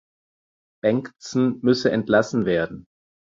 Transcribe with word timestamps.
Bengtsson 0.81 1.59
müsse 1.61 1.91
entlassen 1.91 2.45
werden. 2.45 2.87